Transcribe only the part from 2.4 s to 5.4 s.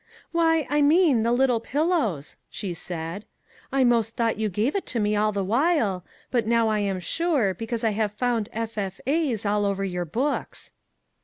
she said." I 'most thought you gave it to me all